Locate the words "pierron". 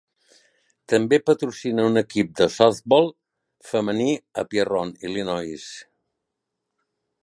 4.55-4.99